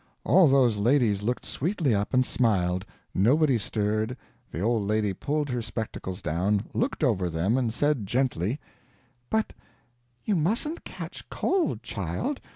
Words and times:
All 0.23 0.47
those 0.47 0.77
ladies 0.77 1.21
looked 1.21 1.45
sweetly 1.45 1.93
up 1.93 2.11
and 2.11 2.25
smiled, 2.25 2.87
nobody 3.13 3.59
stirred, 3.59 4.17
the 4.49 4.59
old 4.59 4.81
lady 4.81 5.13
pulled 5.13 5.47
her 5.49 5.61
spectacles 5.61 6.23
down, 6.23 6.63
looked 6.73 7.03
over 7.03 7.29
them, 7.29 7.55
and 7.55 7.71
said, 7.71 8.07
gently: 8.07 8.59
"But 9.29 9.53
you 10.25 10.35
mustn't 10.35 10.85
catch 10.85 11.29
cold, 11.29 11.83
child. 11.83 12.41